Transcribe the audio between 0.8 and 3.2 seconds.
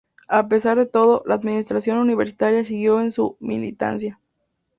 todo, la administración universitaria siguió en